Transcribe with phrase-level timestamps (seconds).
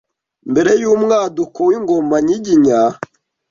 [0.51, 2.79] mbere y’umwaduko w’ingoma Nyiginya